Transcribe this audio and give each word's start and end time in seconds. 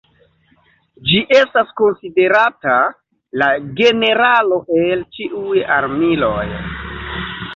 Ĝi 1.09 1.19
estas 1.39 1.67
konsiderata 1.81 2.77
"La 3.41 3.51
Generalo 3.81 4.59
el 4.79 5.03
ĉiuj 5.17 5.61
Armiloj". 5.79 6.47